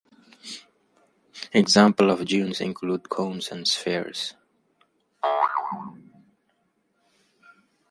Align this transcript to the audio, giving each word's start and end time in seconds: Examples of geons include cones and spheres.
Examples 1.53 2.11
of 2.21 2.25
geons 2.25 2.59
include 2.59 3.07
cones 3.07 3.51
and 3.51 3.67
spheres. 3.67 4.33